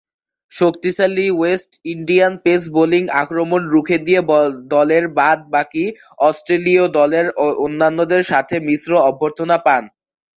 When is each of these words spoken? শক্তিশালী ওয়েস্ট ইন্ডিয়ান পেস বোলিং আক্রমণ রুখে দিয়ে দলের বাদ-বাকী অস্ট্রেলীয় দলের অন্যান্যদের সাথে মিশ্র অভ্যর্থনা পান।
শক্তিশালী 0.51 1.27
ওয়েস্ট 1.33 1.71
ইন্ডিয়ান 1.93 2.33
পেস 2.43 2.61
বোলিং 2.75 3.03
আক্রমণ 3.21 3.61
রুখে 3.73 3.97
দিয়ে 4.05 4.21
দলের 4.73 5.03
বাদ-বাকী 5.17 5.85
অস্ট্রেলীয় 6.19 6.83
দলের 6.97 7.25
অন্যান্যদের 7.65 8.23
সাথে 8.31 8.55
মিশ্র 8.67 8.91
অভ্যর্থনা 9.09 9.57
পান। 9.65 9.83